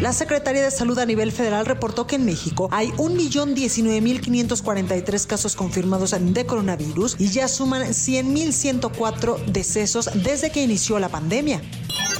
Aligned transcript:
La 0.00 0.12
Secretaría 0.12 0.62
de 0.62 0.70
Salud 0.70 0.98
a 0.98 1.06
nivel 1.06 1.32
federal 1.32 1.64
reportó 1.64 2.06
que 2.06 2.16
en 2.16 2.26
México 2.26 2.68
hay 2.70 2.88
1.019.543 2.98 5.26
casos 5.26 5.56
confirmados 5.56 6.14
de 6.18 6.44
coronavirus 6.44 7.16
y 7.18 7.30
ya 7.30 7.48
suman 7.48 7.80
100.104 7.82 9.46
decesos 9.46 10.10
desde 10.22 10.50
que 10.50 10.62
inició 10.62 10.98
la 10.98 11.08
pandemia. 11.08 11.62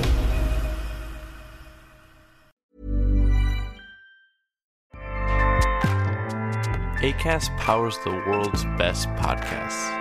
ACAST 7.04 7.52
powers 7.58 7.98
the 8.04 8.12
world's 8.28 8.64
best 8.78 9.10
podcasts. 9.18 10.01